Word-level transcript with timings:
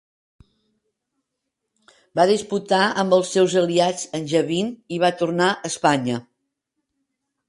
Va 2.19 2.23
disputar 2.31 2.79
amb 3.03 3.15
els 3.17 3.33
seus 3.35 3.57
aliats 3.61 4.07
Angevin 4.21 4.71
i 4.97 4.99
va 5.05 5.13
tornar 5.21 5.51
a 5.51 5.71
Espanya. 5.71 6.17